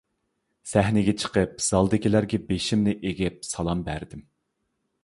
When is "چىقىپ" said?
1.23-1.53